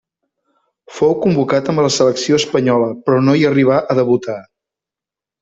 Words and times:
Fou 0.99 1.11
convocat 1.25 1.69
amb 1.73 1.83
la 1.87 1.91
selecció 1.97 2.39
espanyola 2.41 2.89
però 3.11 3.21
no 3.27 3.37
hi 3.43 3.47
arribà 3.51 3.79
a 3.95 3.99
debutar. 4.01 4.41